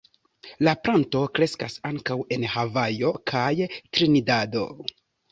[0.67, 4.65] La planto kreskas ankaŭ en Havajo kaj Trinidado.